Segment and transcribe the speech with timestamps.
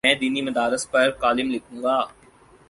[0.05, 1.97] میں دینی مدارس پر کالم لکھوں گا۔